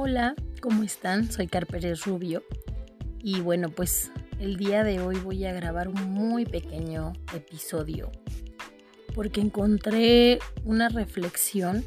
Hola, 0.00 0.36
¿cómo 0.62 0.84
están? 0.84 1.28
Soy 1.28 1.48
Carpérez 1.48 2.04
Rubio 2.04 2.44
y 3.18 3.40
bueno, 3.40 3.68
pues 3.68 4.12
el 4.38 4.56
día 4.56 4.84
de 4.84 5.00
hoy 5.00 5.16
voy 5.16 5.44
a 5.44 5.52
grabar 5.52 5.88
un 5.88 6.12
muy 6.12 6.46
pequeño 6.46 7.14
episodio 7.34 8.12
porque 9.16 9.40
encontré 9.40 10.38
una 10.64 10.88
reflexión 10.88 11.84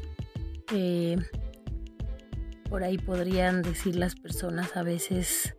que 0.66 1.16
por 2.68 2.84
ahí 2.84 2.98
podrían 2.98 3.62
decir 3.62 3.96
las 3.96 4.14
personas 4.14 4.76
a 4.76 4.82
veces 4.82 5.54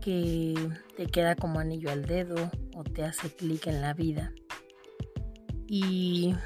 que 0.00 0.54
te 0.96 1.06
queda 1.06 1.34
como 1.34 1.58
anillo 1.58 1.90
al 1.90 2.04
dedo 2.04 2.52
o 2.76 2.84
te 2.84 3.02
hace 3.02 3.34
clic 3.34 3.66
en 3.66 3.80
la 3.80 3.94
vida. 3.94 4.32
Y 5.66 6.36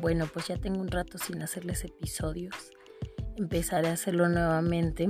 bueno, 0.00 0.28
pues 0.32 0.48
ya 0.48 0.56
tengo 0.56 0.80
un 0.80 0.88
rato 0.88 1.18
sin 1.18 1.40
hacerles 1.40 1.84
episodios 1.84 2.72
empezaré 3.38 3.88
a 3.88 3.92
hacerlo 3.92 4.28
nuevamente 4.28 5.08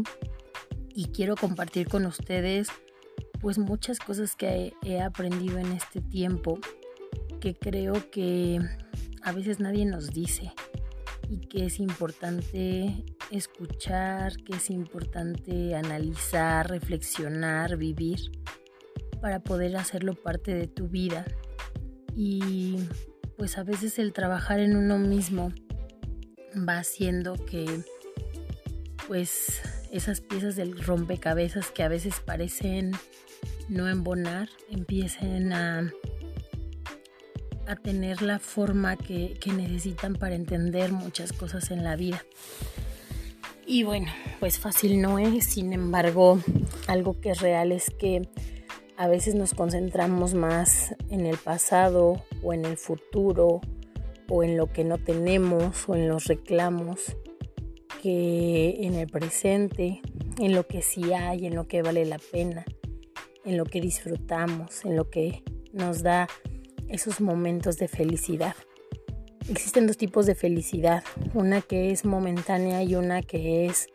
y 0.95 1.07
quiero 1.07 1.37
compartir 1.37 1.89
con 1.89 2.07
ustedes 2.07 2.69
pues 3.41 3.59
muchas 3.59 3.99
cosas 3.99 4.37
que 4.37 4.75
he 4.83 5.01
aprendido 5.01 5.59
en 5.59 5.73
este 5.73 6.01
tiempo 6.01 6.59
que 7.41 7.55
creo 7.55 8.11
que 8.11 8.61
a 9.23 9.33
veces 9.33 9.61
nadie 9.61 9.85
nos 9.87 10.11
dice 10.11 10.53
y 11.29 11.39
que 11.39 11.67
es 11.67 11.79
importante 11.79 13.05
escuchar, 13.31 14.37
que 14.39 14.57
es 14.57 14.71
importante 14.71 15.75
analizar, 15.75 16.71
reflexionar, 16.71 17.77
vivir 17.77 18.33
para 19.21 19.41
poder 19.41 19.77
hacerlo 19.77 20.15
parte 20.15 20.55
de 20.55 20.67
tu 20.67 20.89
vida. 20.89 21.27
Y 22.17 22.77
pues 23.37 23.59
a 23.59 23.63
veces 23.63 23.99
el 23.99 24.13
trabajar 24.13 24.61
en 24.61 24.77
uno 24.77 24.99
mismo 24.99 25.53
va 26.57 26.79
haciendo 26.79 27.35
que 27.35 27.67
pues 29.09 29.63
esas 29.91 30.21
piezas 30.21 30.55
del 30.55 30.79
rompecabezas 30.79 31.71
que 31.71 31.83
a 31.83 31.89
veces 31.89 32.21
parecen 32.25 32.93
no 33.69 33.89
embonar 33.89 34.51
empiecen 34.71 35.53
a, 35.53 35.91
a 37.67 37.77
tener 37.77 38.21
la 38.21 38.39
forma 38.39 38.97
que, 38.97 39.35
que 39.41 39.53
necesitan 39.53 40.15
para 40.15 40.35
entender 40.35 40.93
muchas 40.93 41.33
cosas 41.33 41.71
en 41.71 41.85
la 41.85 41.97
vida. 41.97 42.23
Y 43.67 43.83
bueno, 43.83 44.07
pues 44.41 44.59
fácil 44.59 45.01
no 45.01 45.19
es, 45.19 45.45
sin 45.45 45.73
embargo, 45.73 46.41
algo 46.87 47.21
que 47.21 47.31
es 47.31 47.41
real 47.41 47.73
es 47.73 47.91
que 47.91 48.29
a 48.97 49.09
veces 49.09 49.35
nos 49.35 49.55
concentramos 49.55 50.35
más 50.35 50.95
en 51.11 51.27
el 51.27 51.37
pasado 51.37 52.25
o 52.43 52.53
en 52.53 52.65
el 52.65 52.77
futuro 52.77 53.61
o 54.29 54.43
en 54.43 54.57
lo 54.57 54.73
que 54.73 54.85
no 54.85 54.99
tenemos 54.99 55.89
o 55.89 55.95
en 55.95 56.09
los 56.09 56.27
reclamos 56.27 57.17
que 58.03 58.79
en 58.81 58.95
el 58.95 59.09
presente, 59.09 60.01
en 60.39 60.55
lo 60.55 60.67
que 60.67 60.83
sí 60.83 61.13
hay, 61.13 61.47
en 61.47 61.55
lo 61.55 61.67
que 61.67 61.83
vale 61.83 62.05
la 62.05 62.19
pena, 62.19 62.65
en 63.45 63.57
lo 63.57 63.65
que 63.65 63.81
disfrutamos, 63.81 64.85
en 64.85 64.97
lo 64.97 65.11
que 65.11 65.43
nos 65.73 66.03
da 66.03 66.29
esos 66.89 67.21
momentos 67.21 67.77
de 67.79 67.89
felicidad. 67.89 68.55
Existen 69.49 69.87
dos 69.87 69.97
tipos 69.97 70.27
de 70.27 70.35
felicidad, 70.35 71.03
una 71.35 71.61
que 71.61 71.91
es 71.91 72.05
momentánea 72.05 72.83
y 72.83 72.95
una 72.95 73.23
que 73.23 73.67
es, 73.67 73.89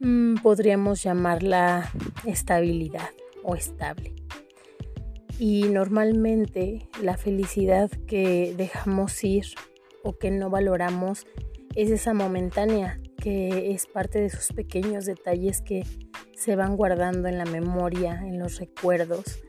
mm, 0.00 0.36
podríamos 0.36 1.02
llamarla 1.02 1.90
estabilidad 2.26 3.08
o 3.42 3.54
estable. 3.54 4.14
Y 5.38 5.64
normalmente 5.64 6.88
la 7.02 7.16
felicidad 7.16 7.90
que 8.06 8.54
dejamos 8.56 9.24
ir 9.24 9.46
o 10.02 10.12
que 10.12 10.30
no 10.30 10.50
valoramos 10.50 11.26
es 11.74 11.90
esa 11.90 12.14
momentánea 12.14 13.00
que 13.16 13.72
es 13.72 13.86
parte 13.86 14.20
de 14.20 14.26
esos 14.26 14.52
pequeños 14.52 15.06
detalles 15.06 15.60
que 15.60 15.84
se 16.34 16.56
van 16.56 16.76
guardando 16.76 17.28
en 17.28 17.38
la 17.38 17.44
memoria, 17.44 18.20
en 18.24 18.38
los 18.38 18.58
recuerdos 18.58 19.40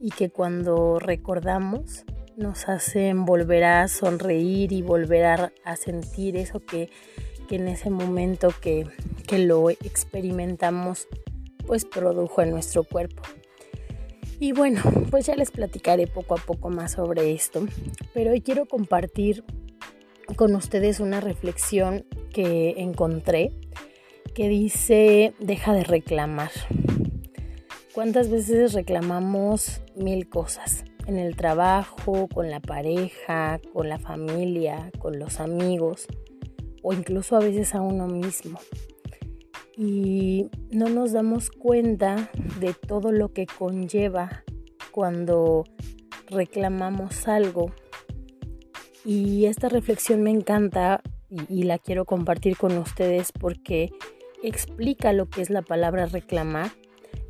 y 0.00 0.10
que 0.10 0.30
cuando 0.30 0.98
recordamos 0.98 2.04
nos 2.36 2.68
hacen 2.68 3.24
volver 3.24 3.64
a 3.64 3.88
sonreír 3.88 4.72
y 4.72 4.82
volver 4.82 5.24
a, 5.24 5.76
sentir 5.76 6.36
eso 6.36 6.60
que, 6.60 6.90
en 7.50 7.68
ese 7.68 7.90
momento 7.90 8.48
que, 8.60 8.86
que 9.26 9.38
lo 9.38 9.70
experimentamos 9.70 11.08
pues 11.66 11.84
produjo 11.84 12.42
en 12.42 12.50
nuestro 12.50 12.84
cuerpo. 12.84 13.22
Y 14.38 14.52
bueno, 14.52 14.82
pues 15.10 15.26
ya 15.26 15.34
les 15.34 15.50
platicaré 15.50 16.06
poco 16.06 16.34
a 16.34 16.38
poco 16.38 16.68
más 16.68 16.92
sobre 16.92 17.32
esto, 17.32 17.66
pero 18.12 18.32
hoy 18.32 18.42
quiero 18.42 18.66
compartir 18.66 19.44
con 20.36 20.54
ustedes 20.54 21.00
una 21.00 21.20
reflexión 21.20 22.04
que 22.36 22.74
encontré 22.76 23.50
que 24.34 24.50
dice, 24.50 25.32
deja 25.40 25.72
de 25.72 25.84
reclamar. 25.84 26.50
¿Cuántas 27.94 28.28
veces 28.28 28.74
reclamamos 28.74 29.80
mil 29.94 30.28
cosas? 30.28 30.84
En 31.06 31.16
el 31.16 31.34
trabajo, 31.34 32.28
con 32.28 32.50
la 32.50 32.60
pareja, 32.60 33.58
con 33.72 33.88
la 33.88 33.98
familia, 33.98 34.90
con 34.98 35.18
los 35.18 35.40
amigos 35.40 36.08
o 36.82 36.92
incluso 36.92 37.36
a 37.36 37.40
veces 37.40 37.74
a 37.74 37.80
uno 37.80 38.06
mismo. 38.06 38.58
Y 39.74 40.50
no 40.70 40.90
nos 40.90 41.12
damos 41.12 41.48
cuenta 41.50 42.30
de 42.60 42.74
todo 42.74 43.12
lo 43.12 43.32
que 43.32 43.46
conlleva 43.46 44.44
cuando 44.92 45.64
reclamamos 46.26 47.28
algo 47.28 47.72
y 49.06 49.46
esta 49.46 49.70
reflexión 49.70 50.22
me 50.22 50.32
encanta 50.32 51.00
y, 51.48 51.64
la 51.64 51.78
quiero 51.78 52.04
compartir 52.04 52.56
con 52.56 52.76
ustedes 52.78 53.32
porque 53.32 53.90
explica 54.42 55.12
lo 55.12 55.28
que 55.28 55.42
es 55.42 55.50
la 55.50 55.62
palabra 55.62 56.06
reclamar, 56.06 56.70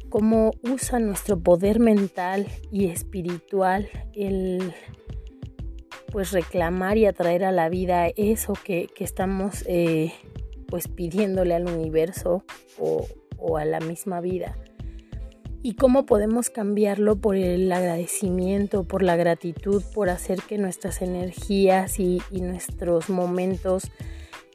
cómo 0.09 0.53
usa 0.63 0.99
nuestro 0.99 1.39
poder 1.39 1.81
mental 1.81 2.47
y 2.71 2.87
espiritual 2.87 3.89
el 4.15 4.73
pues 6.13 6.33
reclamar 6.33 6.97
y 6.97 7.07
atraer 7.07 7.45
a 7.45 7.53
la 7.53 7.69
vida 7.69 8.09
eso 8.17 8.55
que, 8.65 8.89
estamos 8.99 9.65
eh, 9.67 10.13
pues 10.69 10.89
pidiéndole 10.89 11.55
al 11.55 11.69
universo 11.69 12.45
o, 12.79 13.07
o 13.39 13.59
a 13.59 13.65
la 13.65 13.81
misma 13.81 14.21
vida 14.21 14.57
y 15.67 15.75
cómo 15.75 16.07
podemos 16.07 16.49
cambiarlo 16.49 17.17
por 17.17 17.35
el 17.35 17.73
agradecimiento, 17.73 18.85
por 18.85 19.03
la 19.03 19.17
gratitud, 19.17 19.83
por 19.93 20.11
hacer 20.11 20.41
que 20.43 20.59
nuestras 20.59 21.03
energías 21.03 21.99
y, 21.99 22.23
nuestros 22.31 23.11
momentos 23.11 23.91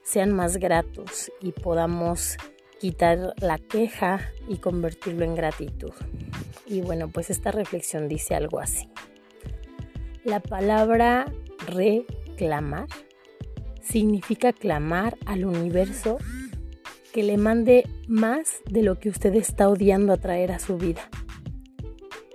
sean 0.03 0.31
más 0.31 0.55
gratos 0.55 1.29
y 1.41 1.51
podamos 1.51 2.37
quitar 2.79 3.33
la 3.41 3.57
queja 3.57 4.21
y 4.47 4.59
convertirlo 4.59 5.25
en 5.25 5.35
gratitud. 5.35 5.91
Y 6.65 6.79
bueno, 6.79 7.09
pues 7.09 7.29
esta 7.29 7.51
reflexión 7.51 8.07
dice 8.07 8.33
algo 8.33 8.61
así. 8.61 8.87
La 10.23 10.39
palabra 10.39 11.25
reclamar 11.67 12.87
significa 13.81 14.53
clamar 14.53 15.17
al 15.25 15.43
universo 15.43 16.19
que 17.11 17.23
le 17.23 17.37
mande 17.37 17.87
más 18.07 18.61
de 18.69 18.83
lo 18.83 18.99
que 18.99 19.09
usted 19.09 19.35
está 19.35 19.69
odiando 19.69 20.13
atraer 20.13 20.51
a 20.51 20.59
su 20.59 20.77
vida. 20.77 21.09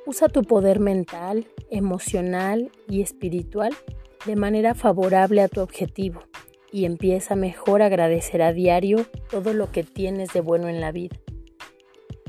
Usa 0.06 0.28
tu 0.28 0.42
poder 0.42 0.80
mental, 0.80 1.48
emocional 1.70 2.70
y 2.88 3.02
espiritual 3.02 3.74
de 4.24 4.36
manera 4.36 4.74
favorable 4.74 5.40
a 5.40 5.48
tu 5.48 5.60
objetivo 5.60 6.22
y 6.70 6.84
empieza 6.84 7.36
mejor 7.36 7.82
a 7.82 7.86
agradecer 7.86 8.42
a 8.42 8.52
diario 8.52 9.06
todo 9.30 9.54
lo 9.54 9.70
que 9.70 9.82
tienes 9.82 10.32
de 10.32 10.40
bueno 10.40 10.68
en 10.68 10.80
la 10.80 10.92
vida. 10.92 11.16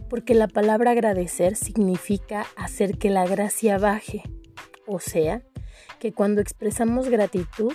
Porque 0.09 0.33
la 0.33 0.47
palabra 0.47 0.91
agradecer 0.91 1.55
significa 1.55 2.45
hacer 2.55 2.97
que 2.97 3.09
la 3.09 3.27
gracia 3.27 3.77
baje, 3.77 4.23
o 4.85 4.99
sea, 4.99 5.43
que 5.99 6.13
cuando 6.13 6.39
expresamos 6.39 7.09
gratitud 7.09 7.73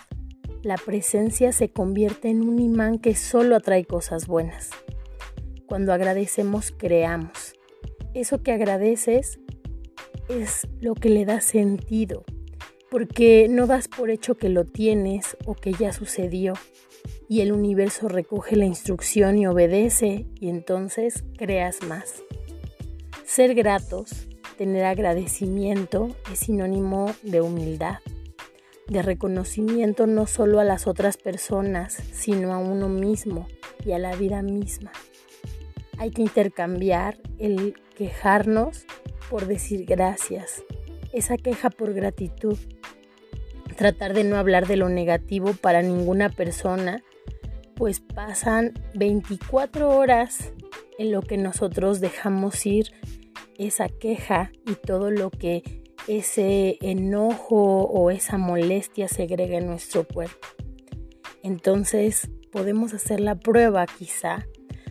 la 0.62 0.76
presencia 0.76 1.52
se 1.52 1.70
convierte 1.70 2.28
en 2.28 2.48
un 2.48 2.60
imán 2.60 2.98
que 2.98 3.14
solo 3.14 3.56
atrae 3.56 3.84
cosas 3.84 4.26
buenas. 4.26 4.70
Cuando 5.66 5.92
agradecemos, 5.92 6.72
creamos. 6.76 7.54
Eso 8.14 8.42
que 8.42 8.52
agradeces 8.52 9.40
es 10.28 10.68
lo 10.80 10.94
que 10.94 11.08
le 11.08 11.24
da 11.24 11.40
sentido, 11.40 12.24
porque 12.90 13.48
no 13.48 13.66
das 13.66 13.88
por 13.88 14.10
hecho 14.10 14.36
que 14.36 14.48
lo 14.48 14.64
tienes 14.64 15.36
o 15.46 15.54
que 15.54 15.72
ya 15.72 15.92
sucedió, 15.92 16.54
y 17.28 17.40
el 17.40 17.52
universo 17.52 18.08
recoge 18.08 18.54
la 18.54 18.66
instrucción 18.66 19.38
y 19.38 19.46
obedece, 19.46 20.26
y 20.38 20.48
entonces 20.48 21.24
creas 21.36 21.82
más. 21.82 22.22
Ser 23.24 23.54
gratos, 23.54 24.28
tener 24.58 24.84
agradecimiento, 24.84 26.14
es 26.30 26.40
sinónimo 26.40 27.10
de 27.22 27.40
humildad 27.40 27.98
de 28.88 29.02
reconocimiento 29.02 30.06
no 30.06 30.26
solo 30.26 30.60
a 30.60 30.64
las 30.64 30.86
otras 30.86 31.16
personas, 31.16 31.94
sino 32.12 32.52
a 32.52 32.58
uno 32.58 32.88
mismo 32.88 33.46
y 33.84 33.92
a 33.92 33.98
la 33.98 34.14
vida 34.16 34.42
misma. 34.42 34.92
Hay 35.98 36.10
que 36.10 36.22
intercambiar 36.22 37.18
el 37.38 37.74
quejarnos 37.96 38.86
por 39.30 39.46
decir 39.46 39.84
gracias, 39.86 40.62
esa 41.12 41.36
queja 41.36 41.70
por 41.70 41.94
gratitud, 41.94 42.58
tratar 43.76 44.14
de 44.14 44.24
no 44.24 44.36
hablar 44.36 44.66
de 44.66 44.76
lo 44.76 44.88
negativo 44.88 45.54
para 45.54 45.82
ninguna 45.82 46.28
persona, 46.28 47.02
pues 47.74 48.00
pasan 48.00 48.74
24 48.94 49.88
horas 49.90 50.52
en 50.98 51.12
lo 51.12 51.22
que 51.22 51.38
nosotros 51.38 52.00
dejamos 52.00 52.66
ir 52.66 52.92
esa 53.58 53.88
queja 53.88 54.52
y 54.66 54.74
todo 54.74 55.10
lo 55.10 55.30
que 55.30 55.81
ese 56.08 56.78
enojo 56.80 57.84
o 57.84 58.10
esa 58.10 58.38
molestia 58.38 59.08
segrega 59.08 59.58
en 59.58 59.66
nuestro 59.66 60.06
cuerpo. 60.06 60.48
Entonces 61.42 62.30
podemos 62.50 62.94
hacer 62.94 63.20
la 63.20 63.36
prueba 63.36 63.86
quizá 63.86 64.46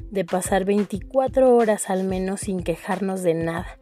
de 0.10 0.26
pasar 0.26 0.66
24 0.66 1.56
horas 1.56 1.90
al 1.90 2.04
menos 2.04 2.42
sin 2.42 2.64
quejarnos 2.64 3.24
de 3.24 3.34
nada 3.34 3.80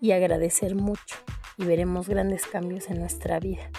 y 0.00 0.12
agradecer 0.12 0.74
mucho 0.74 1.16
y 1.58 1.64
veremos 1.64 2.08
grandes 2.08 2.46
cambios 2.46 2.88
en 2.88 3.00
nuestra 3.00 3.40
vida. 3.40 3.70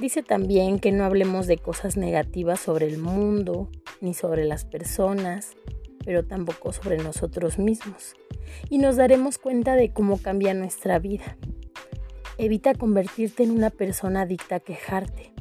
Dice 0.00 0.22
también 0.22 0.78
que 0.78 0.92
no 0.92 1.04
hablemos 1.04 1.46
de 1.46 1.56
cosas 1.56 1.96
negativas 1.96 2.60
sobre 2.60 2.86
el 2.86 2.98
mundo 2.98 3.70
ni 4.00 4.12
sobre 4.12 4.44
las 4.44 4.64
personas, 4.64 5.56
pero 6.04 6.24
tampoco 6.24 6.72
sobre 6.72 6.98
nosotros 6.98 7.58
mismos. 7.58 8.14
Y 8.70 8.78
nos 8.78 8.96
daremos 8.96 9.38
cuenta 9.38 9.74
de 9.74 9.92
cómo 9.92 10.20
cambia 10.20 10.54
nuestra 10.54 10.98
vida. 10.98 11.36
Evita 12.38 12.74
convertirte 12.74 13.42
en 13.42 13.50
una 13.50 13.70
persona 13.70 14.22
adicta 14.22 14.56
a 14.56 14.60
quejarte. 14.60 15.32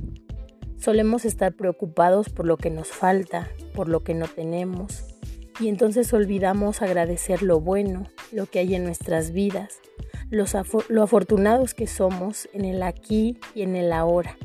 Solemos 0.77 1.25
estar 1.25 1.54
preocupados 1.54 2.30
por 2.30 2.45
lo 2.45 2.57
que 2.57 2.69
nos 2.69 2.89
falta, 2.89 3.50
por 3.74 3.88
lo 3.88 4.04
que 4.04 4.13
no 4.13 4.27
tenemos, 4.27 5.06
y 5.60 5.68
entonces 5.68 6.12
olvidamos 6.13 6.81
agradecer 6.81 7.44
lo 7.44 7.60
bueno, 7.60 8.07
lo 8.31 8.48
que 8.48 8.60
hay 8.60 8.75
en 8.75 8.83
nuestras 8.83 9.31
vidas, 9.31 9.80
lo 10.30 11.04
afortunados 11.04 11.74
que 11.74 11.86
somos 11.86 12.50
en 12.54 12.65
el 12.65 12.81
aquí 12.81 13.38
y 13.54 13.62
en 13.62 13.75
el 13.75 13.94
ahora. 13.94 14.38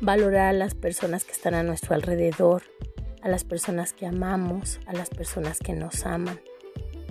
Valorar 0.00 0.48
a 0.48 0.52
las 0.52 0.74
personas 0.74 1.24
que 1.24 1.32
están 1.32 1.54
a 1.54 1.62
nuestro 1.62 1.94
alrededor, 1.94 2.62
a 3.22 3.28
las 3.28 3.44
personas 3.44 3.92
que 3.92 4.06
amamos, 4.06 4.80
a 4.86 4.92
las 4.92 5.10
personas 5.10 5.58
que 5.58 5.72
nos 5.72 6.06
aman. 6.06 6.40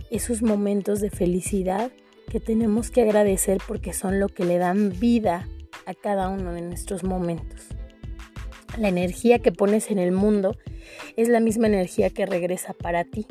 Esos 0.10 0.42
momentos 0.42 1.02
de 1.02 1.10
felicidad 1.10 1.92
que 2.30 2.40
tenemos 2.40 2.92
que 2.92 3.02
agradecer 3.02 3.60
porque 3.68 3.94
son 3.94 4.20
lo 4.20 4.30
que 4.30 4.46
le 4.46 4.58
dan 4.58 4.98
vida 5.00 5.48
a 5.86 5.94
cada 5.94 6.30
uno 6.30 6.54
de 6.54 6.62
nuestros 6.62 7.04
momentos. 7.04 7.68
La 8.78 8.90
energía 8.90 9.40
que 9.40 9.52
pones 9.52 9.90
en 9.90 10.00
el 10.00 10.12
mundo 10.12 10.56
es 11.16 11.30
la 11.30 11.40
misma 11.40 11.68
energía 11.68 12.10
que 12.10 12.26
regresa 12.26 12.74
para 12.74 13.04
ti. 13.04 13.26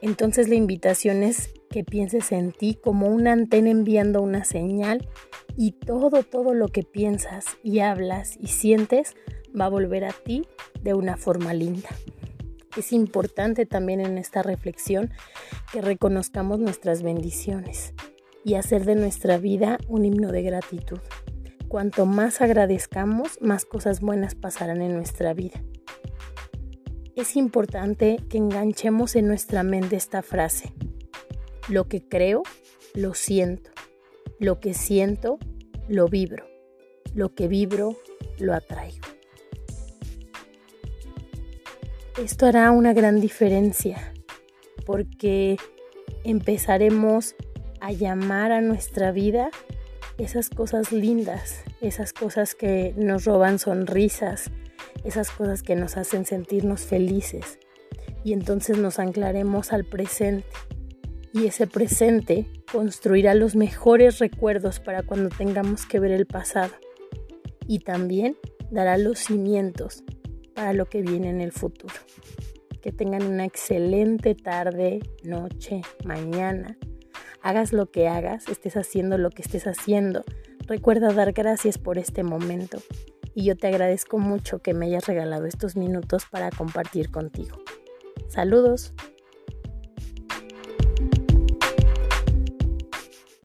Entonces 0.00 0.48
la 0.48 0.54
invitación 0.54 1.22
es 1.22 1.50
que 1.70 1.84
pienses 1.84 2.32
en 2.32 2.52
ti 2.52 2.76
como 2.80 3.08
una 3.08 3.32
antena 3.32 3.70
enviando 3.70 4.22
una 4.22 4.44
señal 4.44 5.08
y 5.56 5.72
todo, 5.72 6.22
todo 6.22 6.54
lo 6.54 6.68
que 6.68 6.82
piensas 6.82 7.46
y 7.62 7.80
hablas 7.80 8.36
y 8.40 8.48
sientes 8.48 9.14
va 9.58 9.66
a 9.66 9.70
volver 9.70 10.04
a 10.04 10.12
ti 10.12 10.46
de 10.82 10.94
una 10.94 11.16
forma 11.16 11.54
linda. 11.54 11.88
Es 12.76 12.92
importante 12.92 13.66
también 13.66 14.00
en 14.00 14.18
esta 14.18 14.42
reflexión 14.42 15.10
que 15.72 15.82
reconozcamos 15.82 16.58
nuestras 16.58 17.02
bendiciones 17.02 17.92
y 18.44 18.54
hacer 18.54 18.84
de 18.84 18.94
nuestra 18.94 19.38
vida 19.38 19.78
un 19.88 20.04
himno 20.04 20.32
de 20.32 20.42
gratitud. 20.42 21.00
Cuanto 21.68 22.06
más 22.06 22.40
agradezcamos, 22.40 23.40
más 23.40 23.64
cosas 23.64 24.00
buenas 24.00 24.34
pasarán 24.34 24.82
en 24.82 24.94
nuestra 24.94 25.34
vida 25.34 25.62
es 27.14 27.36
importante 27.36 28.18
que 28.28 28.38
enganchemos 28.38 29.16
en 29.16 29.26
nuestra 29.26 29.62
mente 29.62 29.96
esta 29.96 30.22
frase. 30.22 30.72
Lo 31.68 31.88
que 31.88 32.06
creo, 32.06 32.42
lo 32.94 33.14
siento. 33.14 33.70
Lo 34.38 34.60
que 34.60 34.74
siento, 34.74 35.38
lo 35.88 36.08
vibro. 36.08 36.46
Lo 37.14 37.34
que 37.34 37.48
vibro, 37.48 37.96
lo 38.38 38.54
atraigo. 38.54 39.11
Esto 42.22 42.46
hará 42.46 42.70
una 42.70 42.92
gran 42.92 43.20
diferencia 43.20 44.14
porque 44.86 45.56
empezaremos 46.22 47.34
a 47.80 47.90
llamar 47.90 48.52
a 48.52 48.60
nuestra 48.60 49.10
vida 49.10 49.50
esas 50.18 50.48
cosas 50.48 50.92
lindas, 50.92 51.64
esas 51.80 52.12
cosas 52.12 52.54
que 52.54 52.94
nos 52.96 53.24
roban 53.24 53.58
sonrisas, 53.58 54.52
esas 55.02 55.30
cosas 55.30 55.64
que 55.64 55.74
nos 55.74 55.96
hacen 55.96 56.24
sentirnos 56.24 56.82
felices. 56.82 57.58
Y 58.22 58.34
entonces 58.34 58.78
nos 58.78 59.00
anclaremos 59.00 59.72
al 59.72 59.84
presente. 59.84 60.46
Y 61.32 61.48
ese 61.48 61.66
presente 61.66 62.46
construirá 62.70 63.34
los 63.34 63.56
mejores 63.56 64.20
recuerdos 64.20 64.78
para 64.78 65.02
cuando 65.02 65.28
tengamos 65.28 65.86
que 65.86 65.98
ver 65.98 66.12
el 66.12 66.26
pasado. 66.26 66.70
Y 67.66 67.80
también 67.80 68.36
dará 68.70 68.96
los 68.96 69.18
cimientos 69.18 70.04
para 70.54 70.72
lo 70.72 70.86
que 70.86 71.02
viene 71.02 71.30
en 71.30 71.40
el 71.40 71.52
futuro. 71.52 71.94
Que 72.80 72.92
tengan 72.92 73.24
una 73.24 73.44
excelente 73.44 74.34
tarde, 74.34 75.00
noche, 75.22 75.82
mañana. 76.04 76.76
Hagas 77.42 77.72
lo 77.72 77.90
que 77.90 78.08
hagas, 78.08 78.48
estés 78.48 78.76
haciendo 78.76 79.18
lo 79.18 79.30
que 79.30 79.42
estés 79.42 79.66
haciendo. 79.66 80.24
Recuerda 80.66 81.12
dar 81.12 81.32
gracias 81.32 81.78
por 81.78 81.98
este 81.98 82.22
momento 82.22 82.78
y 83.34 83.44
yo 83.44 83.56
te 83.56 83.66
agradezco 83.66 84.18
mucho 84.18 84.60
que 84.60 84.74
me 84.74 84.86
hayas 84.86 85.06
regalado 85.06 85.46
estos 85.46 85.76
minutos 85.76 86.24
para 86.30 86.50
compartir 86.50 87.10
contigo. 87.10 87.56
Saludos. 88.28 88.94